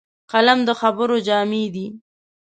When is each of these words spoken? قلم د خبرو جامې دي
قلم 0.31 0.59
د 0.67 0.69
خبرو 0.81 1.15
جامې 1.27 1.63
دي 1.73 1.87